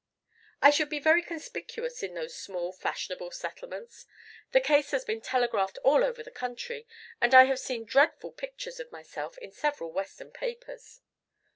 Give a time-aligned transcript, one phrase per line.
[0.63, 4.07] "I should be very conspicuous in those small fashionable settlements.
[4.51, 6.87] The case has been telegraphed all over the country,
[7.21, 11.01] and I have seen dreadful pictures of myself in several Western papers."